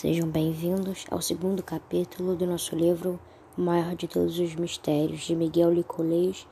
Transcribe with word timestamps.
Sejam 0.00 0.28
bem-vindos 0.28 1.06
ao 1.10 1.20
segundo 1.20 1.60
capítulo 1.60 2.36
do 2.36 2.46
nosso 2.46 2.76
livro 2.76 3.18
O 3.56 3.60
Maior 3.60 3.96
de 3.96 4.06
Todos 4.06 4.38
os 4.38 4.54
Mistérios, 4.54 5.22
de 5.22 5.34
Miguel 5.34 5.72
Nicolês 5.72 6.46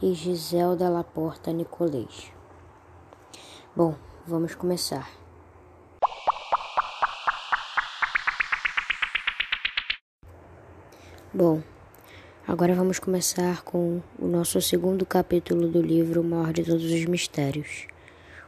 e 0.00 0.14
Giselda 0.14 0.88
Laporta 0.88 1.52
Nicolês. 1.52 2.30
Bom, 3.74 3.96
vamos 4.24 4.54
começar. 4.54 5.10
Bom, 11.34 11.60
agora 12.46 12.72
vamos 12.72 13.00
começar 13.00 13.64
com 13.64 14.00
o 14.16 14.28
nosso 14.28 14.62
segundo 14.62 15.04
capítulo 15.04 15.66
do 15.66 15.82
livro 15.82 16.20
O 16.20 16.24
Maior 16.24 16.52
de 16.52 16.62
Todos 16.62 16.84
os 16.84 17.04
Mistérios. 17.06 17.88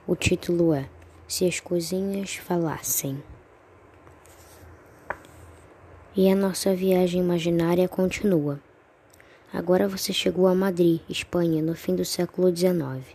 O 0.06 0.14
título 0.14 0.73
é 0.73 0.88
Se 1.27 1.45
as 1.45 1.59
Coisinhas 1.59 2.36
Falassem. 2.36 3.20
E 6.20 6.28
a 6.28 6.34
nossa 6.34 6.74
viagem 6.74 7.20
imaginária 7.20 7.86
continua. 7.86 8.59
Agora 9.52 9.86
você 9.86 10.12
chegou 10.12 10.48
a 10.48 10.54
Madrid, 10.54 11.00
Espanha, 11.09 11.62
no 11.62 11.76
fim 11.76 11.95
do 11.95 12.04
século 12.04 12.48
XIX. 12.48 13.06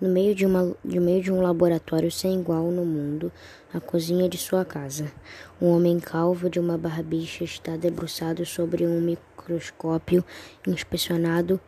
No 0.00 0.08
meio 0.08 0.34
de, 0.34 0.46
uma, 0.46 0.74
meio 0.82 1.22
de 1.22 1.30
um 1.30 1.42
laboratório 1.42 2.10
sem 2.10 2.40
igual 2.40 2.70
no 2.70 2.86
mundo, 2.86 3.30
a 3.70 3.78
cozinha 3.78 4.30
de 4.30 4.38
sua 4.38 4.64
casa. 4.64 5.12
Um 5.60 5.66
homem 5.66 6.00
calvo 6.00 6.48
de 6.48 6.58
uma 6.58 6.78
barbicha 6.78 7.44
está 7.44 7.76
debruçado 7.76 8.46
sobre 8.46 8.86
um 8.86 8.98
microscópio 8.98 10.24
inspecionado, 10.66 11.60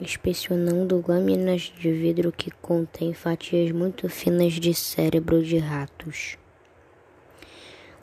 inspecionando 0.00 1.04
lâminas 1.06 1.70
de 1.78 1.92
vidro 1.92 2.32
que 2.32 2.50
contêm 2.50 3.12
fatias 3.12 3.70
muito 3.70 4.08
finas 4.08 4.54
de 4.54 4.72
cérebro 4.72 5.42
de 5.42 5.58
ratos. 5.58 6.38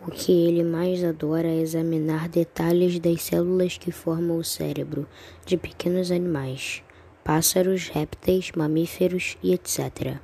O 0.03 0.09
que 0.09 0.31
ele 0.31 0.63
mais 0.63 1.03
adora 1.03 1.47
é 1.47 1.59
examinar 1.59 2.27
detalhes 2.27 2.97
das 2.97 3.21
células 3.21 3.77
que 3.77 3.91
formam 3.91 4.37
o 4.37 4.43
cérebro 4.43 5.07
de 5.45 5.55
pequenos 5.57 6.09
animais, 6.09 6.81
pássaros, 7.23 7.87
répteis, 7.87 8.51
mamíferos 8.55 9.37
e 9.43 9.53
etc. 9.53 10.17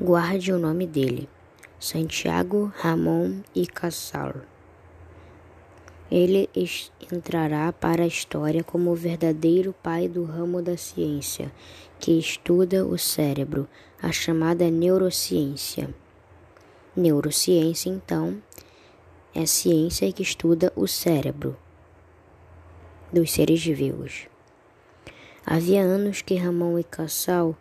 Guarde 0.00 0.54
o 0.54 0.58
nome 0.58 0.86
dele: 0.86 1.28
Santiago 1.78 2.72
Ramon 2.76 3.42
y 3.54 3.66
Casal. 3.66 4.36
Ele 6.10 6.48
entrará 7.12 7.70
para 7.74 8.04
a 8.04 8.06
história 8.06 8.64
como 8.64 8.90
o 8.90 8.96
verdadeiro 8.96 9.74
pai 9.82 10.08
do 10.08 10.24
ramo 10.24 10.62
da 10.62 10.78
ciência 10.78 11.52
que 11.98 12.18
estuda 12.18 12.86
o 12.86 12.96
cérebro, 12.96 13.68
a 14.02 14.10
chamada 14.10 14.70
neurociência. 14.70 15.94
Neurociência, 17.00 17.88
então, 17.88 18.42
é 19.34 19.40
a 19.40 19.46
ciência 19.46 20.12
que 20.12 20.22
estuda 20.22 20.70
o 20.76 20.86
cérebro 20.86 21.56
dos 23.10 23.32
seres 23.32 23.64
vivos. 23.64 24.26
Havia 25.46 25.80
anos 25.80 26.20
que 26.20 26.34
Ramon 26.34 26.78
e 26.78 26.84
Cassal 26.84 27.56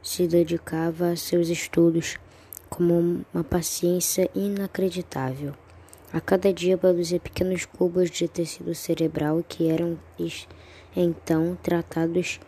se 0.00 0.28
dedicava 0.28 1.10
a 1.10 1.16
seus 1.16 1.48
estudos 1.48 2.20
com 2.70 3.24
uma 3.34 3.42
paciência 3.42 4.30
inacreditável. 4.32 5.54
A 6.12 6.20
cada 6.20 6.52
dia 6.52 6.78
produzia 6.78 7.18
pequenos 7.18 7.64
cubos 7.64 8.12
de 8.12 8.28
tecido 8.28 8.76
cerebral 8.76 9.44
que 9.48 9.68
eram 9.68 9.98
então 10.94 11.58
tratados 11.60 12.38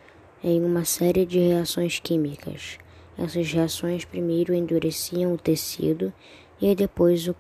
em 0.44 0.64
uma 0.64 0.84
série 0.84 1.26
de 1.26 1.40
reações 1.40 1.98
químicas. 1.98 2.78
Essas 3.18 3.50
reações 3.50 4.04
primeiro 4.04 4.52
endureciam 4.52 5.32
o 5.32 5.38
tecido 5.38 6.12
e 6.60 6.74
depois 6.74 7.26
o 7.26 7.34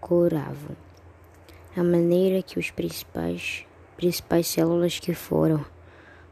curavam. 0.00 0.76
A 1.76 1.84
maneira 1.84 2.42
que 2.42 2.58
os 2.58 2.70
principais, 2.70 3.66
principais 3.96 4.46
células 4.46 4.98
que 4.98 5.12
foram 5.12 5.64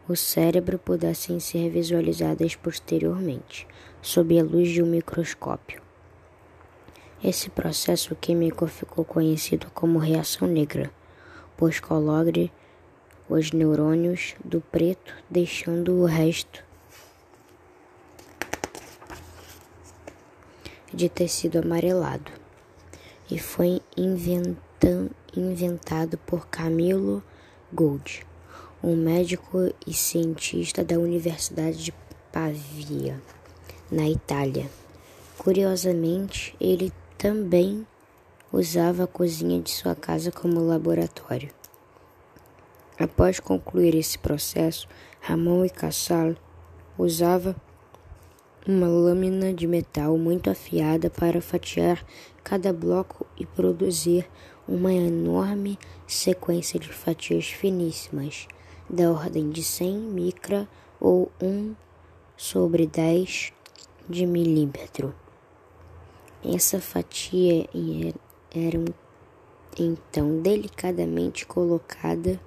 o 0.08 0.16
cérebro 0.16 0.78
pudessem 0.78 1.38
ser 1.38 1.68
visualizadas 1.68 2.56
posteriormente, 2.56 3.68
sob 4.00 4.38
a 4.40 4.42
luz 4.42 4.70
de 4.70 4.82
um 4.82 4.86
microscópio. 4.86 5.82
Esse 7.22 7.50
processo 7.50 8.16
químico 8.16 8.66
ficou 8.66 9.04
conhecido 9.04 9.70
como 9.74 9.98
reação 9.98 10.48
negra, 10.48 10.90
pois 11.58 11.78
colore 11.78 12.50
os 13.28 13.52
neurônios 13.52 14.34
do 14.42 14.62
preto, 14.62 15.14
deixando 15.28 15.92
o 16.00 16.06
resto 16.06 16.64
de 20.92 21.08
tecido 21.08 21.58
amarelado 21.58 22.30
e 23.30 23.38
foi 23.38 23.80
inventado 25.36 26.18
por 26.18 26.46
Camilo 26.48 27.22
Gold, 27.72 28.26
um 28.82 28.96
médico 28.96 29.72
e 29.86 29.92
cientista 29.92 30.82
da 30.82 30.98
Universidade 30.98 31.84
de 31.84 31.94
Pavia, 32.32 33.20
na 33.90 34.08
Itália. 34.08 34.70
Curiosamente, 35.36 36.56
ele 36.60 36.92
também 37.16 37.86
usava 38.52 39.04
a 39.04 39.06
cozinha 39.06 39.60
de 39.60 39.70
sua 39.70 39.94
casa 39.94 40.32
como 40.32 40.60
laboratório. 40.60 41.50
Após 42.98 43.38
concluir 43.38 43.94
esse 43.94 44.18
processo, 44.18 44.88
Ramon 45.20 45.64
e 45.64 45.70
Casal 45.70 46.34
usava 46.96 47.54
uma 48.66 48.86
lâmina 48.86 49.52
de 49.52 49.66
metal 49.66 50.18
muito 50.18 50.50
afiada 50.50 51.08
para 51.08 51.40
fatiar 51.40 52.04
cada 52.42 52.72
bloco 52.72 53.26
e 53.36 53.46
produzir 53.46 54.28
uma 54.66 54.92
enorme 54.92 55.78
sequência 56.06 56.78
de 56.78 56.88
fatias 56.88 57.48
finíssimas, 57.48 58.46
da 58.88 59.10
ordem 59.10 59.50
de 59.50 59.62
100 59.62 59.98
micra 59.98 60.68
ou 61.00 61.30
1 61.42 61.74
sobre 62.36 62.86
10 62.86 63.52
de 64.08 64.26
milímetro. 64.26 65.14
Essa 66.44 66.80
fatia 66.80 67.68
era 68.54 68.84
então 69.78 70.40
delicadamente 70.40 71.46
colocada 71.46 72.40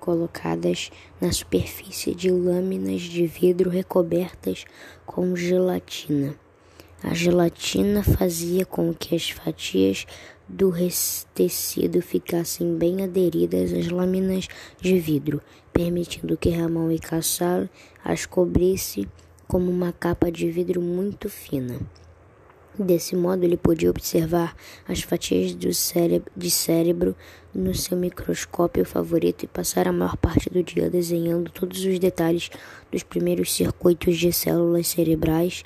colocadas 0.00 0.90
na 1.20 1.30
superfície 1.30 2.14
de 2.14 2.30
lâminas 2.30 3.02
de 3.02 3.26
vidro 3.26 3.70
recobertas 3.70 4.64
com 5.06 5.36
gelatina. 5.36 6.34
A 7.02 7.14
gelatina 7.14 8.02
fazia 8.02 8.66
com 8.66 8.92
que 8.92 9.14
as 9.14 9.30
fatias 9.30 10.06
do 10.48 10.72
tecido 11.32 12.02
ficassem 12.02 12.76
bem 12.76 13.04
aderidas 13.04 13.72
às 13.72 13.88
lâminas 13.88 14.48
de 14.80 14.98
vidro, 14.98 15.40
permitindo 15.72 16.36
que 16.36 16.50
Ramon 16.50 16.90
e 16.90 16.98
Cassal 16.98 17.68
as 18.04 18.26
cobrisse 18.26 19.06
como 19.46 19.70
uma 19.70 19.92
capa 19.92 20.30
de 20.30 20.50
vidro 20.50 20.80
muito 20.80 21.28
fina. 21.28 21.78
Desse 22.82 23.14
modo, 23.14 23.44
ele 23.44 23.58
podia 23.58 23.90
observar 23.90 24.56
as 24.88 25.02
fatias 25.02 25.54
cérebro, 25.76 26.32
de 26.34 26.50
cérebro 26.50 27.14
no 27.54 27.74
seu 27.74 27.94
microscópio 27.94 28.86
favorito 28.86 29.42
e 29.44 29.46
passar 29.46 29.86
a 29.86 29.92
maior 29.92 30.16
parte 30.16 30.48
do 30.48 30.62
dia 30.62 30.88
desenhando 30.88 31.50
todos 31.50 31.84
os 31.84 31.98
detalhes 31.98 32.48
dos 32.90 33.02
primeiros 33.02 33.52
circuitos 33.52 34.16
de 34.16 34.32
células 34.32 34.88
cerebrais 34.88 35.62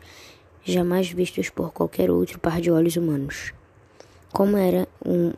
jamais 0.64 1.08
vistos 1.08 1.50
por 1.50 1.72
qualquer 1.72 2.10
outro 2.10 2.40
par 2.40 2.60
de 2.60 2.72
olhos 2.72 2.96
humanos. 2.96 3.54
Como 4.32 4.56
era 4.56 4.88
um 5.06 5.32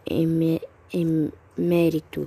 emérito 1.58 2.26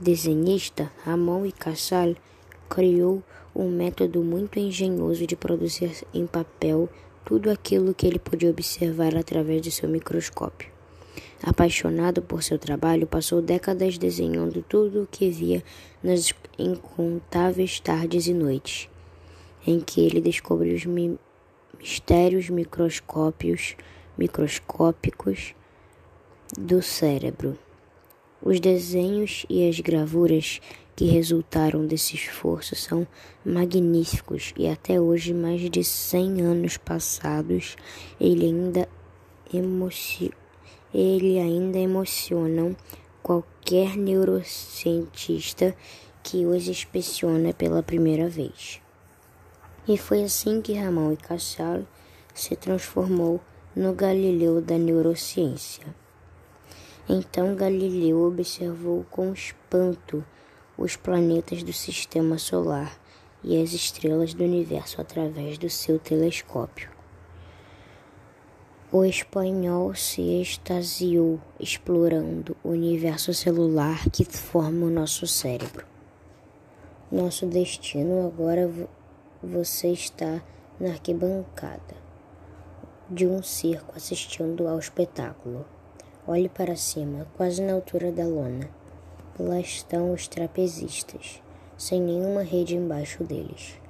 desenhista, 0.00 0.90
Ramon 1.04 1.46
e 1.46 1.52
Cassal 1.52 2.16
criou 2.68 3.22
um 3.54 3.70
método 3.70 4.24
muito 4.24 4.58
engenhoso 4.58 5.24
de 5.24 5.36
produzir 5.36 6.04
em 6.12 6.26
papel 6.26 6.88
tudo 7.30 7.48
aquilo 7.48 7.94
que 7.94 8.08
ele 8.08 8.18
podia 8.18 8.50
observar 8.50 9.16
através 9.16 9.62
de 9.62 9.70
seu 9.70 9.88
microscópio. 9.88 10.68
Apaixonado 11.40 12.20
por 12.20 12.42
seu 12.42 12.58
trabalho, 12.58 13.06
passou 13.06 13.40
décadas 13.40 13.96
desenhando 13.96 14.64
tudo 14.68 15.04
o 15.04 15.06
que 15.06 15.30
via 15.30 15.62
nas 16.02 16.34
incontáveis 16.58 17.78
tardes 17.78 18.26
e 18.26 18.34
noites, 18.34 18.88
em 19.64 19.78
que 19.78 20.00
ele 20.00 20.20
descobriu 20.20 20.74
os 20.74 20.84
mi 20.84 21.16
mistérios 21.78 22.50
microscópios, 22.50 23.76
microscópicos 24.18 25.54
do 26.58 26.82
cérebro. 26.82 27.56
Os 28.42 28.58
desenhos 28.58 29.46
e 29.48 29.68
as 29.68 29.78
gravuras 29.78 30.60
que 31.00 31.06
resultaram 31.06 31.86
desse 31.86 32.14
esforço 32.14 32.76
são 32.76 33.06
magníficos 33.42 34.52
e 34.54 34.68
até 34.68 35.00
hoje, 35.00 35.32
mais 35.32 35.62
de 35.70 35.82
100 35.82 36.42
anos 36.42 36.76
passados, 36.76 37.74
ele 38.20 38.44
ainda, 38.44 38.86
emoci 39.50 40.30
ele 40.92 41.38
ainda 41.38 41.78
emocionam 41.78 42.76
qualquer 43.22 43.96
neurocientista 43.96 45.74
que 46.22 46.44
os 46.44 46.68
inspeciona 46.68 47.54
pela 47.54 47.82
primeira 47.82 48.28
vez. 48.28 48.82
E 49.88 49.96
foi 49.96 50.22
assim 50.22 50.60
que 50.60 50.74
Ramon 50.74 51.12
e 51.12 51.16
Cassal 51.16 51.80
se 52.34 52.54
transformou 52.54 53.40
no 53.74 53.94
Galileu 53.94 54.60
da 54.60 54.76
neurociência. 54.76 55.86
Então 57.08 57.56
Galileu 57.56 58.20
observou 58.20 59.06
com 59.10 59.32
espanto 59.32 60.22
os 60.80 60.96
planetas 60.96 61.62
do 61.62 61.74
sistema 61.74 62.38
solar 62.38 62.98
e 63.44 63.62
as 63.62 63.74
estrelas 63.74 64.32
do 64.32 64.42
universo 64.42 64.98
através 64.98 65.58
do 65.58 65.68
seu 65.68 65.98
telescópio. 65.98 66.88
O 68.90 69.04
espanhol 69.04 69.94
se 69.94 70.22
extasiou 70.40 71.38
explorando 71.60 72.56
o 72.64 72.70
universo 72.70 73.34
celular 73.34 74.08
que 74.08 74.24
forma 74.24 74.86
o 74.86 74.90
nosso 74.90 75.26
cérebro. 75.26 75.86
Nosso 77.12 77.44
destino 77.44 78.26
agora 78.26 78.68
você 79.42 79.88
está 79.88 80.42
na 80.80 80.88
arquibancada 80.92 81.94
de 83.10 83.26
um 83.26 83.42
circo 83.42 83.92
assistindo 83.94 84.66
ao 84.66 84.78
espetáculo. 84.78 85.66
Olhe 86.26 86.48
para 86.48 86.74
cima, 86.74 87.26
quase 87.36 87.60
na 87.60 87.74
altura 87.74 88.10
da 88.10 88.24
lona. 88.24 88.79
Lá 89.42 89.58
estão 89.58 90.12
os 90.12 90.28
trapezistas, 90.28 91.42
sem 91.74 91.98
nenhuma 91.98 92.42
rede 92.42 92.76
embaixo 92.76 93.24
deles. 93.24 93.80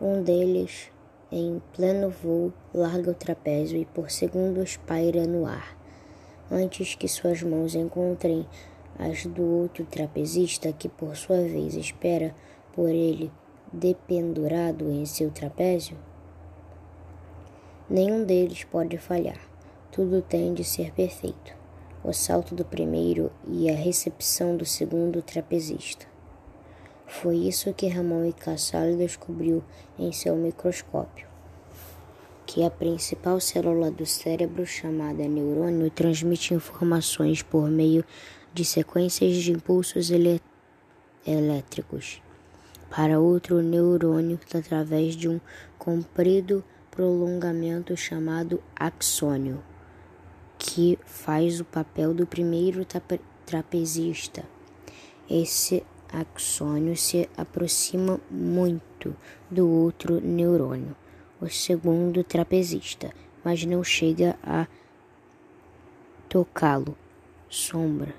Um 0.00 0.22
deles, 0.22 0.90
em 1.30 1.60
pleno 1.74 2.08
voo, 2.08 2.54
larga 2.72 3.10
o 3.10 3.14
trapézio 3.14 3.78
e 3.78 3.84
por 3.84 4.10
segundos 4.10 4.78
paira 4.78 5.26
no 5.26 5.44
ar, 5.44 5.76
antes 6.50 6.94
que 6.94 7.06
suas 7.06 7.42
mãos 7.42 7.74
encontrem 7.74 8.46
as 8.98 9.26
do 9.26 9.44
outro 9.60 9.84
trapezista, 9.84 10.72
que 10.72 10.88
por 10.88 11.14
sua 11.16 11.42
vez 11.42 11.74
espera 11.74 12.34
por 12.72 12.88
ele 12.88 13.30
dependurado 13.70 14.90
em 14.90 15.04
seu 15.04 15.30
trapézio. 15.30 15.98
Nenhum 17.90 18.24
deles 18.24 18.64
pode 18.64 18.96
falhar. 18.96 19.40
Tudo 19.92 20.22
tem 20.22 20.54
de 20.54 20.64
ser 20.64 20.92
perfeito 20.92 21.57
o 22.04 22.12
salto 22.12 22.54
do 22.54 22.64
primeiro 22.64 23.30
e 23.46 23.68
a 23.70 23.74
recepção 23.74 24.56
do 24.56 24.64
segundo 24.64 25.20
trapezista. 25.20 26.06
Foi 27.06 27.36
isso 27.36 27.72
que 27.72 27.88
Ramon 27.88 28.26
e 28.26 28.32
Casale 28.32 28.96
descobriu 28.96 29.64
em 29.98 30.12
seu 30.12 30.36
microscópio, 30.36 31.26
que 32.46 32.62
a 32.62 32.70
principal 32.70 33.40
célula 33.40 33.90
do 33.90 34.06
cérebro, 34.06 34.64
chamada 34.66 35.26
neurônio, 35.26 35.90
transmite 35.90 36.54
informações 36.54 37.42
por 37.42 37.68
meio 37.68 38.04
de 38.52 38.64
sequências 38.64 39.36
de 39.36 39.52
impulsos 39.52 40.10
elétricos 41.26 42.22
para 42.90 43.20
outro 43.20 43.60
neurônio 43.62 44.38
através 44.54 45.14
de 45.14 45.28
um 45.28 45.40
comprido 45.78 46.64
prolongamento 46.90 47.96
chamado 47.96 48.62
axônio 48.74 49.62
que 50.58 50.98
faz 51.06 51.60
o 51.60 51.64
papel 51.64 52.12
do 52.12 52.26
primeiro 52.26 52.84
trapezista. 53.46 54.44
Esse 55.30 55.84
axônio 56.12 56.96
se 56.96 57.28
aproxima 57.36 58.18
muito 58.30 59.14
do 59.50 59.68
outro 59.68 60.20
neurônio, 60.20 60.96
o 61.40 61.48
segundo 61.48 62.24
trapezista, 62.24 63.12
mas 63.44 63.64
não 63.64 63.84
chega 63.84 64.36
a 64.42 64.66
tocá-lo. 66.28 66.96
Sombra. 67.50 68.14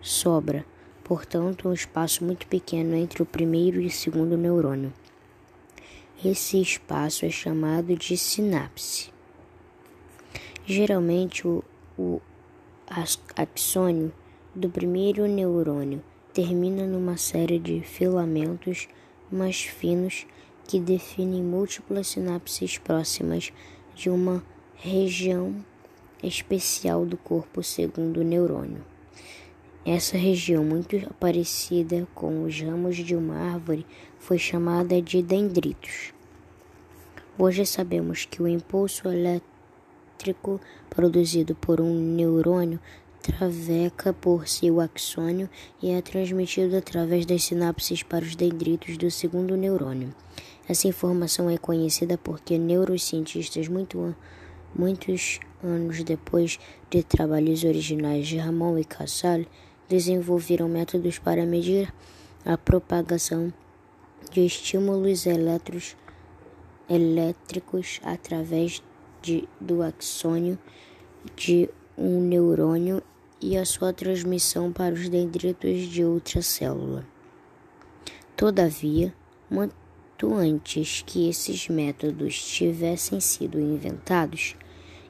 Sobra, 0.00 0.66
portanto, 1.04 1.68
um 1.68 1.72
espaço 1.72 2.24
muito 2.24 2.44
pequeno 2.48 2.96
entre 2.96 3.22
o 3.22 3.26
primeiro 3.26 3.80
e 3.80 3.86
o 3.86 3.90
segundo 3.90 4.36
neurônio. 4.36 4.92
Esse 6.24 6.60
espaço 6.60 7.24
é 7.24 7.30
chamado 7.30 7.94
de 7.94 8.16
sinapse. 8.16 9.11
Geralmente, 10.64 11.46
o, 11.46 11.64
o 11.98 12.20
axônio 13.34 14.12
do 14.54 14.68
primeiro 14.68 15.26
neurônio 15.26 16.00
termina 16.32 16.86
numa 16.86 17.16
série 17.16 17.58
de 17.58 17.80
filamentos 17.80 18.88
mais 19.30 19.62
finos 19.62 20.24
que 20.64 20.78
definem 20.78 21.42
múltiplas 21.42 22.06
sinapses 22.06 22.78
próximas 22.78 23.52
de 23.94 24.08
uma 24.08 24.42
região 24.76 25.64
especial 26.22 27.04
do 27.04 27.16
corpo 27.16 27.60
segundo 27.62 28.20
o 28.20 28.24
neurônio. 28.24 28.84
Essa 29.84 30.16
região, 30.16 30.64
muito 30.64 30.96
parecida 31.18 32.06
com 32.14 32.44
os 32.44 32.60
ramos 32.60 32.96
de 32.96 33.16
uma 33.16 33.34
árvore, 33.34 33.84
foi 34.20 34.38
chamada 34.38 35.02
de 35.02 35.20
dendritos. 35.20 36.14
Hoje 37.36 37.66
sabemos 37.66 38.24
que 38.24 38.40
o 38.40 38.46
impulso 38.46 39.08
elétrico 39.08 39.51
elétrico 40.22 40.60
produzido 40.88 41.54
por 41.56 41.80
um 41.80 41.92
neurônio 41.92 42.78
traveca 43.20 44.12
por 44.12 44.48
seu 44.48 44.80
axônio 44.80 45.48
e 45.80 45.90
é 45.90 46.02
transmitido 46.02 46.76
através 46.76 47.24
das 47.24 47.44
sinapses 47.44 48.02
para 48.02 48.24
os 48.24 48.34
dendritos 48.34 48.96
do 48.96 49.08
segundo 49.10 49.56
neurônio. 49.56 50.12
Essa 50.68 50.88
informação 50.88 51.48
é 51.48 51.56
conhecida 51.56 52.18
porque 52.18 52.58
neurocientistas 52.58 53.68
muito, 53.68 54.14
muitos 54.74 55.38
anos 55.62 56.02
depois 56.02 56.58
de 56.90 57.04
trabalhos 57.04 57.62
originais 57.62 58.26
de 58.26 58.38
Ramon 58.38 58.76
e 58.78 58.84
Casale 58.84 59.46
desenvolveram 59.88 60.68
métodos 60.68 61.18
para 61.18 61.46
medir 61.46 61.94
a 62.44 62.58
propagação 62.58 63.52
de 64.32 64.44
estímulos 64.44 65.26
elétricos 65.26 65.94
através 68.02 68.82
de, 69.22 69.48
do 69.60 69.82
axônio 69.82 70.58
de 71.36 71.70
um 71.96 72.20
neurônio 72.20 73.02
e 73.40 73.56
a 73.56 73.64
sua 73.64 73.92
transmissão 73.92 74.72
para 74.72 74.94
os 74.94 75.08
dendritos 75.08 75.88
de 75.88 76.04
outra 76.04 76.42
célula. 76.42 77.06
Todavia, 78.36 79.14
muito 79.50 80.34
antes 80.34 81.02
que 81.06 81.28
esses 81.28 81.68
métodos 81.68 82.42
tivessem 82.42 83.20
sido 83.20 83.60
inventados 83.60 84.56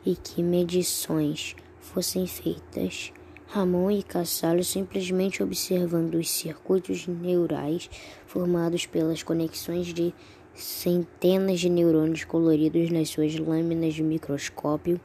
e 0.05 0.17
que 0.17 0.43
medições 0.43 1.55
fossem 1.81 2.27
feitas, 2.27 3.13
Ramon 3.47 3.91
e 3.91 4.03
Casale 4.03 4.65
simplesmente 4.65 5.43
observando 5.43 6.15
os 6.15 6.31
circuitos 6.31 7.07
neurais 7.07 7.91
formados 8.27 8.87
pelas 8.87 9.23
conexões 9.23 9.93
de 9.93 10.15
centenas 10.55 11.61
de 11.61 11.69
neurônios 11.69 12.25
coloridos 12.25 12.91
nas 12.91 13.09
suas 13.09 13.37
lâminas 13.37 13.95
de 13.95 14.03
microscópio, 14.03 15.01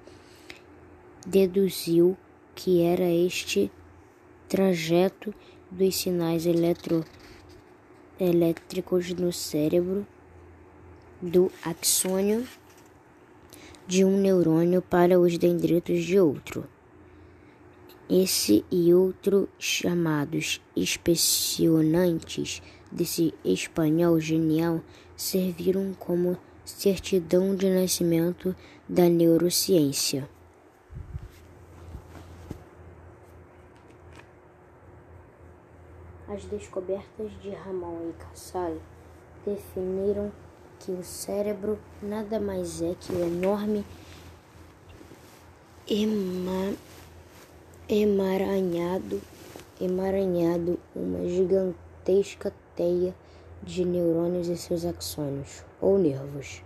deduziu 1.26 2.18
que 2.56 2.82
era 2.82 3.10
este 3.10 3.72
trajeto 4.48 5.34
dos 5.70 5.96
sinais 5.96 6.46
eletro, 6.46 7.04
elétricos 8.20 9.14
no 9.14 9.32
cérebro 9.32 10.08
do 11.22 11.52
axônio 11.64 12.48
de 13.86 14.04
um 14.04 14.18
neurônio 14.18 14.82
para 14.82 15.20
os 15.20 15.38
dendritos 15.38 16.04
de 16.04 16.20
outro. 16.20 16.66
Esse 18.10 18.64
e 18.72 18.94
outros 18.94 19.48
chamados 19.60 20.62
inspecionantes 20.76 22.62
desse 22.92 23.34
espanhol 23.44 24.20
genial 24.20 24.82
serviram 25.18 25.94
como 25.96 26.38
certidão 26.64 27.56
de 27.56 27.68
nascimento 27.70 28.56
da 28.88 29.10
neurociência. 29.10 30.30
As 36.28 36.46
descobertas 36.46 37.32
de 37.42 37.50
Ramon 37.50 38.10
e 38.10 38.14
Casale 38.14 38.80
definiram 39.44 40.32
que 40.80 40.92
o 40.92 41.04
cérebro 41.04 41.80
nada 42.02 42.40
mais 42.40 42.82
é 42.82 42.94
que 43.00 43.12
o 43.12 43.26
enorme 43.26 43.84
ema, 45.90 46.76
emaranhado, 47.90 49.22
emaranhado, 49.80 50.78
uma 50.94 51.28
gigantesca 51.28 52.54
teia 52.76 53.16
de 53.64 53.84
neurônios 53.86 54.48
e 54.48 54.58
seus 54.58 54.86
axônios, 54.86 55.64
ou 55.82 55.98
nervos. 55.98 56.64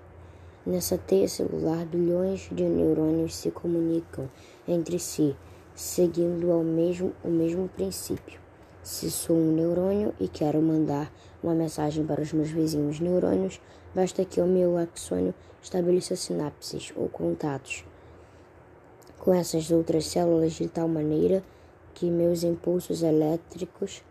Nessa 0.65 0.97
teia 0.97 1.27
celular, 1.27 1.85
bilhões 1.85 2.49
de 2.51 2.63
neurônios 2.63 3.35
se 3.35 3.49
comunicam 3.51 4.29
entre 4.67 4.99
si, 4.99 5.35
seguindo 5.75 6.51
ao 6.51 6.63
mesmo, 6.63 7.13
o 7.23 7.29
mesmo 7.29 7.67
princípio. 7.69 8.39
Se 8.83 9.09
sou 9.09 9.35
um 9.35 9.53
neurônio 9.53 10.13
e 10.19 10.27
quero 10.27 10.61
mandar 10.61 11.11
uma 11.41 11.53
mensagem 11.53 12.05
para 12.05 12.21
os 12.21 12.33
meus 12.33 12.49
vizinhos 12.49 12.99
neurônios, 12.99 13.59
basta 13.93 14.23
que 14.25 14.41
o 14.41 14.45
meu 14.45 14.77
axônio 14.77 15.33
estabeleça 15.61 16.15
sinapses 16.15 16.91
ou 16.95 17.07
contatos 17.09 17.83
com 19.21 19.31
essas 19.35 19.69
outras 19.69 20.07
células 20.07 20.53
de 20.53 20.67
tal 20.67 20.87
maneira 20.87 21.43
que 21.93 22.09
meus 22.09 22.43
impulsos 22.43 23.03
elétricos 23.03 24.03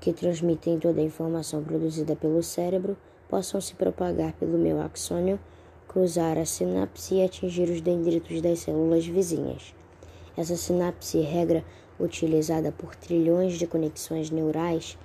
que 0.00 0.12
transmitem 0.12 0.78
toda 0.78 1.00
a 1.00 1.04
informação 1.04 1.62
produzida 1.62 2.14
pelo 2.14 2.42
cérebro 2.42 2.96
possam 3.28 3.60
se 3.60 3.74
propagar 3.74 4.32
pelo 4.34 4.56
meu 4.56 4.80
axônio 4.80 5.38
cruzar 5.86 6.36
a 6.38 6.44
sinapse 6.44 7.14
e 7.14 7.24
atingir 7.24 7.68
os 7.70 7.80
dendritos 7.80 8.40
das 8.40 8.60
células 8.60 9.06
vizinhas. 9.06 9.74
Essa 10.36 10.54
sinapse, 10.54 11.18
regra 11.20 11.64
utilizada 11.98 12.70
por 12.70 12.94
trilhões 12.94 13.58
de 13.58 13.66
conexões 13.66 14.30
neurais 14.30 14.96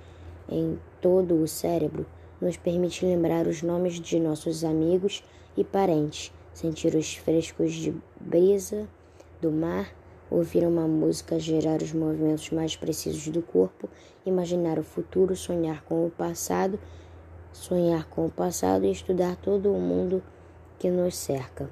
em 0.48 0.78
todo 1.00 1.42
o 1.42 1.48
cérebro, 1.48 2.06
nos 2.40 2.56
permite 2.56 3.04
lembrar 3.04 3.46
os 3.46 3.62
nomes 3.62 3.94
de 3.94 4.20
nossos 4.20 4.62
amigos 4.62 5.24
e 5.56 5.64
parentes, 5.64 6.32
sentir 6.52 6.94
os 6.94 7.14
frescos 7.14 7.72
de 7.72 7.94
brisa 8.20 8.86
do 9.40 9.50
mar, 9.50 9.92
ouvir 10.34 10.66
uma 10.66 10.88
música, 10.88 11.38
gerar 11.38 11.80
os 11.80 11.92
movimentos 11.92 12.50
mais 12.50 12.76
precisos 12.76 13.28
do 13.28 13.40
corpo, 13.40 13.88
imaginar 14.26 14.78
o 14.78 14.82
futuro, 14.82 15.36
sonhar 15.36 15.84
com 15.84 16.06
o 16.06 16.10
passado, 16.10 16.78
sonhar 17.52 18.08
com 18.08 18.26
o 18.26 18.30
passado 18.30 18.84
e 18.84 18.90
estudar 18.90 19.36
todo 19.36 19.72
o 19.72 19.80
mundo 19.80 20.22
que 20.78 20.90
nos 20.90 21.16
cerca. 21.16 21.70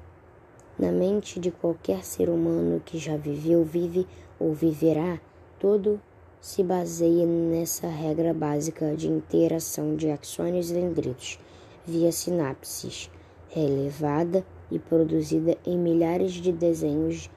Na 0.79 0.91
mente 0.91 1.39
de 1.39 1.51
qualquer 1.51 2.03
ser 2.03 2.29
humano 2.29 2.81
que 2.83 2.97
já 2.97 3.17
viveu, 3.17 3.63
vive 3.63 4.07
ou 4.39 4.53
viverá, 4.53 5.19
todo 5.59 5.99
se 6.39 6.63
baseia 6.63 7.25
nessa 7.25 7.87
regra 7.87 8.33
básica 8.33 8.95
de 8.95 9.07
interação 9.07 9.95
de 9.95 10.09
axônios 10.09 10.71
e 10.71 10.73
dendritos 10.73 11.39
via 11.85 12.11
sinapses, 12.11 13.09
relevada 13.49 14.45
e 14.71 14.79
produzida 14.79 15.57
em 15.65 15.77
milhares 15.77 16.31
de 16.31 16.51
desenhos 16.51 17.29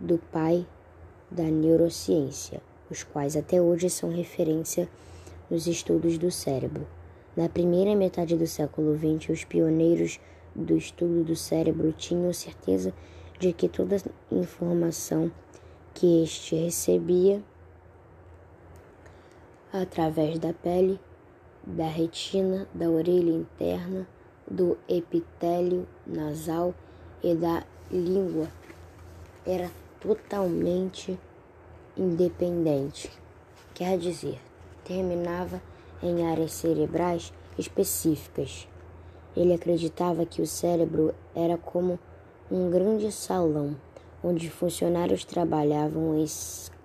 do 0.00 0.18
pai 0.32 0.66
da 1.30 1.44
neurociência, 1.44 2.62
os 2.90 3.02
quais 3.02 3.36
até 3.36 3.60
hoje 3.60 3.90
são 3.90 4.10
referência 4.10 4.88
nos 5.50 5.66
estudos 5.66 6.16
do 6.16 6.30
cérebro. 6.30 6.86
Na 7.36 7.48
primeira 7.48 7.94
metade 7.94 8.36
do 8.36 8.46
século 8.46 8.96
XX, 8.96 9.28
os 9.30 9.44
pioneiros 9.44 10.18
do 10.54 10.76
estudo 10.76 11.22
do 11.22 11.36
cérebro 11.36 11.92
tinham 11.92 12.32
certeza 12.32 12.92
de 13.38 13.52
que 13.52 13.68
toda 13.68 14.02
informação 14.30 15.30
que 15.94 16.22
este 16.22 16.56
recebia 16.56 17.42
através 19.72 20.38
da 20.38 20.52
pele, 20.52 20.98
da 21.64 21.86
retina, 21.86 22.66
da 22.74 22.88
orelha 22.88 23.30
interna, 23.30 24.06
do 24.50 24.76
epitélio 24.88 25.86
nasal 26.06 26.74
e 27.22 27.34
da 27.34 27.64
língua 27.90 28.48
era 29.46 29.70
totalmente 30.00 31.18
independente. 31.96 33.10
Quer 33.74 33.98
dizer, 33.98 34.40
terminava 34.84 35.62
em 36.02 36.26
áreas 36.26 36.52
cerebrais 36.52 37.32
específicas. 37.58 38.66
Ele 39.36 39.52
acreditava 39.52 40.26
que 40.26 40.42
o 40.42 40.46
cérebro 40.46 41.14
era 41.34 41.56
como 41.56 41.98
um 42.50 42.70
grande 42.70 43.12
salão 43.12 43.76
onde 44.22 44.50
funcionários 44.50 45.24
trabalhavam 45.24 46.18
em 46.18 46.26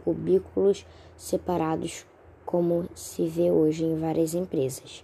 cubículos 0.04 0.86
separados, 1.18 2.06
como 2.46 2.88
se 2.94 3.28
vê 3.28 3.50
hoje 3.50 3.84
em 3.84 3.98
várias 3.98 4.34
empresas. 4.34 5.04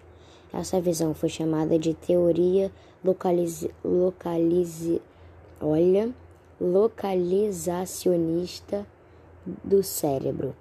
Essa 0.54 0.80
visão 0.80 1.14
foi 1.14 1.30
chamada 1.30 1.80
de 1.80 1.94
teoria 1.94 2.72
localize, 3.04 3.72
localize, 3.84 5.02
olha, 5.60 6.14
localizacionista 6.62 8.86
do 9.64 9.82
cérebro. 9.82 10.56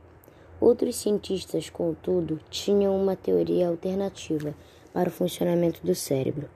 Outros 0.59 0.97
cientistas, 0.97 1.69
contudo, 1.69 2.41
tinham 2.49 2.97
uma 2.97 3.15
teoria 3.15 3.69
alternativa 3.69 4.55
para 4.95 5.11
o 5.11 5.13
funcionamento 5.13 5.87
do 5.87 5.95
cérebro. 5.95 6.49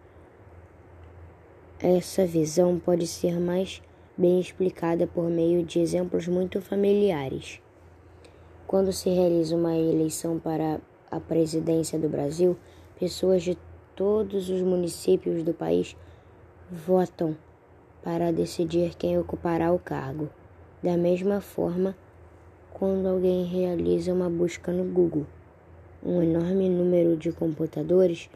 Essa 1.78 2.24
visão 2.24 2.78
pode 2.78 3.06
ser 3.06 3.38
mais 3.38 3.82
bem 4.16 4.40
explicada 4.40 5.06
por 5.06 5.28
meio 5.28 5.62
de 5.62 5.78
exemplos 5.78 6.26
muito 6.26 6.62
familiares. 6.62 7.60
Quando 8.66 8.94
se 8.94 9.10
realiza 9.10 9.54
uma 9.54 9.76
eleição 9.76 10.38
para 10.38 10.80
a 11.10 11.20
presidência 11.20 11.98
do 11.98 12.08
Brasil, 12.08 12.56
pessoas 12.98 13.42
de 13.42 13.58
todos 13.94 14.48
os 14.48 14.62
municípios 14.62 15.42
do 15.42 15.52
país 15.52 15.94
votam 16.70 17.36
para 18.04 18.30
decidir 18.30 18.94
quem 18.94 19.18
ocupará 19.18 19.72
o 19.72 19.78
cargo. 19.78 20.28
Da 20.82 20.94
mesma 20.94 21.40
forma, 21.40 21.96
quando 22.70 23.08
alguém 23.08 23.46
realiza 23.46 24.12
uma 24.12 24.28
busca 24.28 24.70
no 24.70 24.84
Google, 24.84 25.26
um 26.04 26.22
enorme 26.22 26.68
número 26.68 27.16
de 27.16 27.32
computadores 27.32 28.28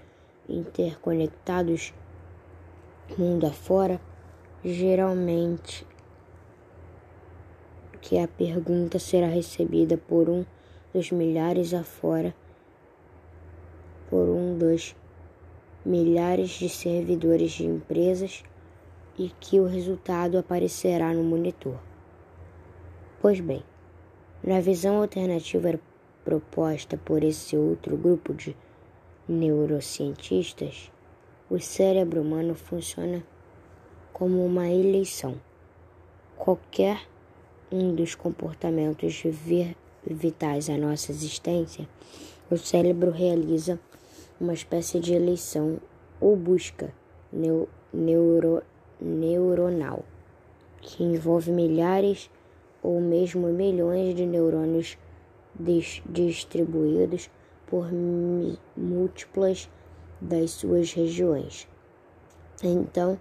interconectados 0.48 1.92
mundo 3.16 3.46
afora, 3.46 4.00
geralmente 4.64 5.86
que 8.00 8.18
a 8.18 8.26
pergunta 8.26 8.98
será 8.98 9.26
recebida 9.26 9.98
por 9.98 10.30
um 10.30 10.46
dos 10.94 11.10
milhares 11.10 11.74
afora, 11.74 12.34
por 14.08 14.28
um 14.28 14.56
dos 14.56 14.96
milhares 15.84 16.50
de 16.50 16.70
servidores 16.70 17.52
de 17.52 17.66
empresas 17.66 18.42
e 19.18 19.30
que 19.40 19.58
o 19.58 19.66
resultado 19.66 20.38
aparecerá 20.38 21.12
no 21.12 21.24
monitor. 21.24 21.78
Pois 23.20 23.40
bem, 23.40 23.62
na 24.42 24.60
visão 24.60 25.02
alternativa 25.02 25.80
proposta 26.24 26.96
por 26.96 27.24
esse 27.24 27.56
outro 27.56 27.96
grupo 27.96 28.32
de 28.32 28.56
neurocientistas, 29.28 30.92
o 31.50 31.58
cérebro 31.58 32.22
humano 32.22 32.54
funciona 32.54 33.24
como 34.12 34.44
uma 34.44 34.68
eleição. 34.68 35.40
Qualquer 36.36 37.00
um 37.72 37.94
dos 37.94 38.14
comportamentos 38.14 39.22
vitais 40.06 40.70
à 40.70 40.76
nossa 40.76 41.10
existência, 41.10 41.88
o 42.50 42.56
cérebro 42.56 43.10
realiza 43.10 43.78
uma 44.40 44.54
espécie 44.54 45.00
de 45.00 45.12
eleição 45.12 45.78
ou 46.20 46.36
busca 46.36 46.94
neuro, 47.92 48.62
neuronal, 49.00 50.04
que 50.80 51.02
envolve 51.02 51.50
milhares 51.50 52.30
ou 52.82 53.00
mesmo 53.00 53.48
milhões 53.48 54.14
de 54.14 54.24
neurônios 54.24 54.96
distribuídos 56.08 57.28
por 57.66 57.88
múltiplas 58.76 59.68
das 60.20 60.52
suas 60.52 60.92
regiões. 60.92 61.68
Então, 62.62 63.18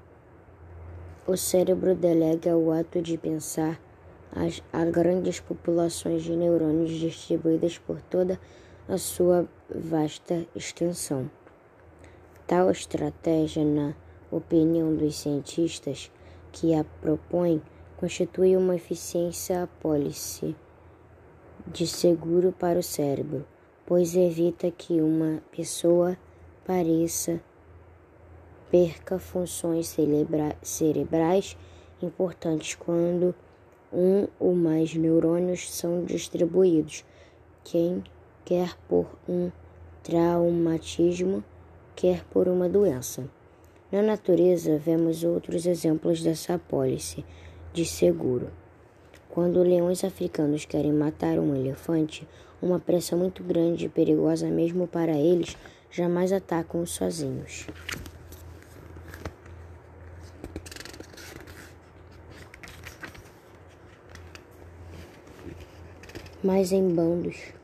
o 1.27 1.37
cérebro 1.37 1.95
delega 1.95 2.57
o 2.57 2.71
ato 2.71 3.03
de 3.03 3.19
pensar 3.19 3.79
a 4.73 4.85
grandes 4.85 5.41
populações 5.41 6.23
de 6.23 6.37
neurônios 6.37 6.91
distribuídas 6.91 7.79
por 7.79 8.01
toda 8.03 8.35
a 8.35 8.39
sua 8.97 9.49
vasta 9.69 10.47
extensão. 10.55 11.29
Tal 12.47 12.71
estratégia, 12.71 13.65
na 13.65 13.95
opinião 14.31 14.95
dos 14.95 15.17
cientistas 15.17 16.11
que 16.53 16.73
a 16.73 16.85
propõem, 16.85 17.61
constitui 17.97 18.57
uma 18.57 18.77
eficiência 18.77 19.65
apólice 19.65 20.55
de 21.67 21.87
seguro 21.87 22.53
para 22.53 22.79
o 22.79 22.83
cérebro, 22.83 23.45
pois 23.85 24.15
evita 24.15 24.71
que 24.71 25.01
uma 25.01 25.43
pessoa 25.51 26.17
pareça 26.65 27.41
perca 28.71 29.19
funções 29.19 29.97
cerebrais 30.63 31.57
importantes 32.03 32.75
quando 32.75 33.35
um 33.93 34.29
ou 34.39 34.55
mais 34.55 34.95
neurônios 34.95 35.73
são 35.73 36.05
distribuídos, 36.05 37.05
quem 37.65 38.05
quer 38.47 38.77
por 38.89 39.07
um 39.29 39.51
traumatismo, 40.05 41.43
quer 41.97 42.25
por 42.27 42.47
uma 42.47 42.69
doença. 42.69 43.29
Na 43.91 44.01
natureza, 44.01 44.79
vemos 44.79 45.25
outros 45.25 45.67
exemplos 45.67 46.23
dessa 46.23 46.55
apólice 46.55 47.25
de 47.73 47.85
seguro. 47.85 48.49
Quando 49.29 49.65
leões 49.65 50.05
africanos 50.05 50.65
querem 50.65 50.93
matar 50.93 51.41
um 51.41 51.57
elefante, 51.57 52.27
uma 52.63 52.79
pressa 52.79 53.17
muito 53.17 53.43
grande 53.43 53.87
e 53.87 53.89
perigosa 53.89 54.49
mesmo 54.49 54.87
para 54.87 55.19
eles, 55.19 55.57
jamais 55.91 56.33
atacam 56.33 56.87
sozinhos. 56.87 57.67
Mas 66.45 66.71
em 66.71 66.89
bandos, 66.95 67.56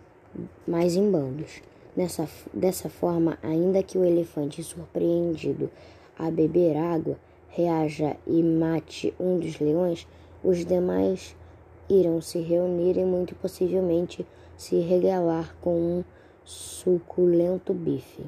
mais 0.66 0.96
em 0.96 1.10
bandos. 1.10 1.62
Nessa, 1.96 2.28
dessa 2.54 2.88
forma, 2.88 3.38
ainda 3.42 3.82
que 3.82 3.98
o 3.98 4.04
elefante 4.04 4.62
surpreendido 4.62 5.70
a 6.18 6.30
beber 6.30 6.76
água 6.76 7.18
reaja 7.48 8.16
e 8.26 8.42
mate 8.42 9.12
um 9.20 9.38
dos 9.38 9.58
leões, 9.60 10.06
os 10.42 10.64
demais 10.64 11.36
irão 11.88 12.20
se 12.20 12.38
reunir 12.40 12.96
e 12.96 13.04
muito 13.04 13.34
possivelmente 13.34 14.26
se 14.56 14.80
regalar 14.80 15.54
com 15.60 15.76
um 15.76 16.04
suculento 16.44 17.74
bife. 17.74 18.24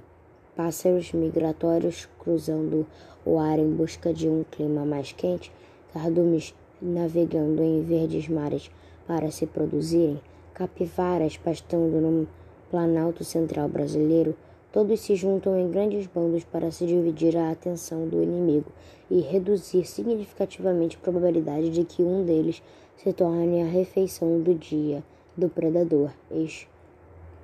Pássaros 0.55 1.13
migratórios 1.13 2.09
cruzando 2.19 2.87
o 3.25 3.39
ar 3.39 3.59
em 3.59 3.71
busca 3.71 4.13
de 4.13 4.29
um 4.29 4.45
clima 4.45 4.85
mais 4.85 5.13
quente, 5.13 5.51
cardumes 5.93 6.55
navegando 6.81 7.63
em 7.63 7.83
verdes 7.83 8.29
mares 8.29 8.71
para 9.07 9.31
se 9.31 9.47
produzirem, 9.47 10.21
capivaras 10.55 11.37
pastando 11.37 12.01
no 12.01 12.29
planalto 12.71 13.25
central 13.25 13.69
brasileiro, 13.69 14.35
todos 14.73 15.01
se 15.01 15.17
juntam 15.17 15.59
em 15.59 15.71
grandes 15.71 16.07
bandos 16.07 16.45
para 16.45 16.71
se 16.71 16.87
dividir 16.87 17.37
a 17.37 17.51
atenção 17.51 18.09
do 18.09 18.23
inimigo 18.23 18.73
e 19.11 19.21
reduzir 19.21 19.85
significativamente 19.85 20.97
a 20.97 21.01
probabilidade 21.01 21.71
de 21.71 21.85
que 21.85 22.03
um 22.03 22.25
deles 22.25 22.63
se 22.97 23.13
torne 23.13 23.63
a 23.63 23.67
refeição 23.67 24.41
do 24.41 24.55
dia 24.55 25.03
do 25.37 25.49
predador 25.49 26.11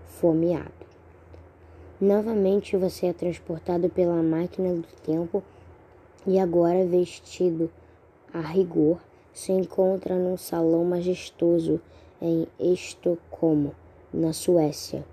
esfomeado. 0.09 0.71
Novamente 2.01 2.77
você 2.77 3.07
é 3.07 3.13
transportado 3.13 3.91
pela 3.91 4.23
máquina 4.23 4.73
do 4.73 4.87
tempo 5.05 5.43
e 6.27 6.39
agora 6.39 6.87
vestido 6.87 7.71
a 8.33 8.41
rigor 8.41 8.99
se 9.33 9.53
encontra 9.53 10.17
num 10.17 10.37
salão 10.37 10.85
majestoso 10.85 11.81
em 12.21 12.47
Estocolmo, 12.59 13.75
na 14.13 14.33
Suécia. 14.33 15.05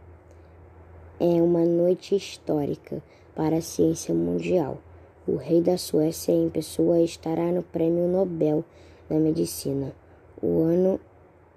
É 1.20 1.42
uma 1.42 1.64
noite 1.64 2.16
histórica 2.16 3.02
para 3.36 3.58
a 3.58 3.62
ciência 3.62 4.14
mundial. 4.14 4.78
O 5.28 5.36
rei 5.36 5.62
da 5.62 5.78
Suécia 5.78 6.32
em 6.32 6.50
pessoa 6.50 7.00
estará 7.02 7.52
no 7.52 7.64
Prêmio 7.64 8.08
Nobel 8.08 8.64
da 9.10 9.18
Medicina. 9.18 9.94
O 10.42 10.62
ano 10.62 11.00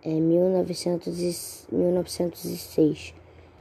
é 0.03 0.13
1900 0.19 1.67
1906 1.71 3.15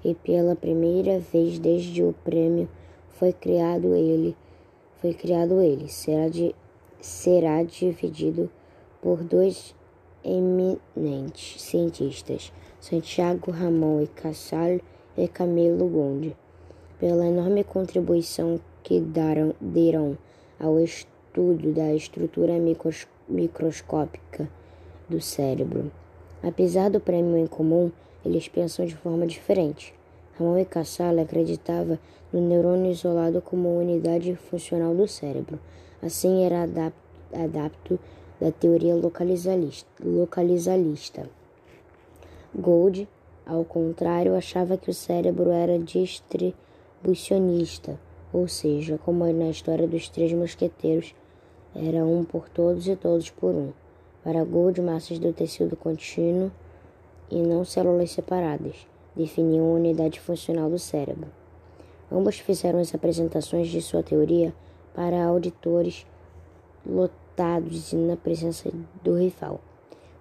e 0.03 0.15
pela 0.15 0.55
primeira 0.55 1.19
vez 1.19 1.59
desde 1.59 2.03
o 2.03 2.13
prêmio 2.23 2.69
foi 3.09 3.33
criado 3.33 3.93
ele 3.93 4.37
foi 5.01 5.13
criado 5.13 5.59
ele 5.59 5.89
será 5.89 6.29
de, 6.29 6.55
será 7.01 7.61
dividido 7.63 8.49
por 9.01 9.21
dois 9.23 9.75
eminentes 10.23 11.61
cientistas 11.61 12.51
Santiago 12.79 13.51
Ramon 13.51 14.01
e 14.01 14.07
Casal 14.07 14.79
e 15.17 15.27
Camilo 15.27 15.87
Gonde 15.87 16.35
pela 16.99 17.25
enorme 17.25 17.63
contribuição 17.63 18.59
que 18.83 18.99
daram, 18.99 19.53
deram 19.59 20.17
ao 20.59 20.79
estudo 20.79 21.71
da 21.73 21.93
estrutura 21.93 22.53
microscópica 23.27 24.49
do 25.07 25.21
cérebro. 25.21 25.91
Apesar 26.43 26.89
do 26.89 26.99
prêmio 26.99 27.37
em 27.37 27.47
comum, 27.47 27.91
eles 28.25 28.47
pensam 28.47 28.85
de 28.85 28.95
forma 28.95 29.25
diferente. 29.25 29.93
Ramon 30.37 30.57
e 30.57 30.65
Casale 30.65 31.21
acreditava 31.21 31.99
no 32.31 32.41
neurônio 32.41 32.91
isolado 32.91 33.41
como 33.41 33.77
unidade 33.77 34.35
funcional 34.35 34.93
do 34.93 35.07
cérebro. 35.07 35.59
Assim, 36.01 36.43
era 36.43 36.63
adapto 37.33 37.99
da 38.39 38.51
teoria 38.51 38.95
localizalista. 38.95 41.29
Gold, 42.55 43.09
ao 43.45 43.65
contrário, 43.65 44.35
achava 44.35 44.77
que 44.77 44.89
o 44.89 44.93
cérebro 44.93 45.49
era 45.49 45.77
distribucionista, 45.77 47.99
ou 48.31 48.47
seja, 48.47 48.97
como 49.03 49.25
na 49.33 49.49
história 49.49 49.85
dos 49.87 50.07
Três 50.09 50.31
Mosqueteiros, 50.33 51.13
era 51.75 52.05
um 52.05 52.23
por 52.23 52.47
todos 52.49 52.87
e 52.87 52.95
todos 52.95 53.29
por 53.29 53.53
um. 53.53 53.71
Para 54.23 54.43
Gold, 54.43 54.81
massas 54.81 55.19
do 55.19 55.31
tecido 55.33 55.75
contínuo 55.75 56.51
e 57.29 57.41
não 57.41 57.63
células 57.63 58.09
separadas 58.11 58.87
definiam 59.15 59.65
a 59.65 59.75
unidade 59.75 60.19
funcional 60.19 60.69
do 60.69 60.79
cérebro. 60.79 61.27
Ambos 62.11 62.39
fizeram 62.39 62.79
as 62.79 62.95
apresentações 62.95 63.67
de 63.67 63.81
sua 63.81 64.01
teoria 64.01 64.53
para 64.93 65.25
auditores 65.25 66.05
lotados 66.85 67.28
e 67.93 67.95
na 67.95 68.17
presença 68.17 68.69
do 69.03 69.17
rival, 69.17 69.61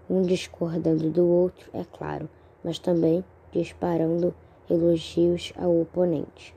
um 0.09 0.23
discordando 0.23 1.11
do 1.11 1.27
outro, 1.27 1.69
é 1.73 1.85
claro, 1.85 2.29
mas 2.63 2.79
também 2.79 3.25
disparando 3.53 4.35
elogios 4.71 5.53
ao 5.57 5.81
oponente. 5.81 6.55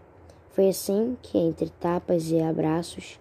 Foi 0.52 0.70
assim 0.70 1.18
que, 1.22 1.38
entre 1.38 1.70
tapas 1.70 2.30
e 2.30 2.40
abraços, 2.40 3.20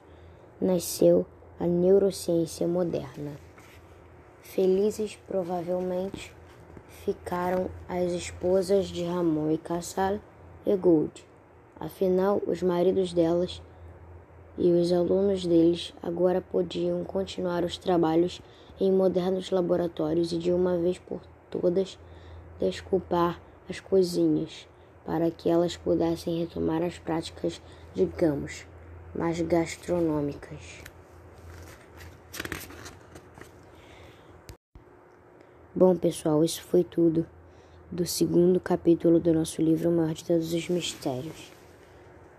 nasceu 0.60 1.24
a 1.58 1.66
neurociência 1.66 2.66
moderna. 2.66 3.32
Felizes, 4.42 5.18
provavelmente, 5.26 6.34
ficaram 7.04 7.70
as 7.88 8.12
esposas 8.12 8.88
de 8.88 9.04
Ramon 9.04 9.50
e 9.50 9.58
Cassal 9.58 10.18
e 10.66 10.76
Gould. 10.76 11.24
Afinal, 11.78 12.42
os 12.46 12.62
maridos 12.62 13.14
delas 13.14 13.62
e 14.58 14.70
os 14.72 14.92
alunos 14.92 15.46
deles 15.46 15.92
agora 16.02 16.40
podiam 16.40 17.02
continuar 17.04 17.64
os 17.64 17.78
trabalhos 17.78 18.40
em 18.80 18.90
modernos 18.90 19.50
laboratórios 19.50 20.32
e 20.32 20.38
de 20.38 20.52
uma 20.52 20.76
vez 20.76 20.98
por 20.98 21.20
todas 21.50 21.98
desculpar 22.58 23.40
as 23.68 23.80
coisinhas 23.80 24.66
para 25.04 25.30
que 25.30 25.48
elas 25.48 25.76
pudessem 25.76 26.38
retomar 26.38 26.82
as 26.82 26.98
práticas, 26.98 27.60
digamos, 27.94 28.66
mais 29.14 29.40
gastronômicas. 29.40 30.82
Bom, 35.74 35.96
pessoal, 35.96 36.44
isso 36.44 36.62
foi 36.62 36.84
tudo 36.84 37.26
do 37.90 38.06
segundo 38.06 38.60
capítulo 38.60 39.18
do 39.18 39.32
nosso 39.32 39.62
livro 39.62 39.90
Maior 39.90 40.14
de 40.14 40.24
Todos 40.24 40.52
os 40.52 40.68
Mistérios, 40.68 41.52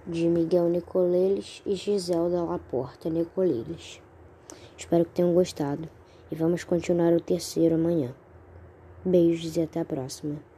de 0.06 0.28
Miguel 0.28 0.68
Nicoleles 0.70 1.62
e 1.66 1.76
Giselda 1.76 2.44
Laporta 2.44 3.10
Nicoleles. 3.10 4.02
Espero 4.78 5.06
que 5.06 5.12
tenham 5.12 5.34
gostado 5.34 5.88
e 6.32 6.36
vamos 6.36 6.64
continuar 6.64 7.14
o 7.14 7.22
terceiro 7.22 7.76
amanhã. 7.76 8.14
Beijos 9.06 9.56
e 9.58 9.62
até 9.62 9.80
a 9.80 9.86
próxima. 9.86 10.51